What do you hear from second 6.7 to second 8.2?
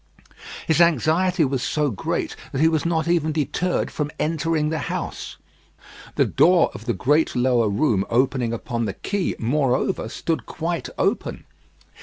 of the great lower room